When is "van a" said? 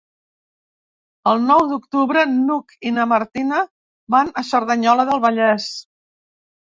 4.15-4.45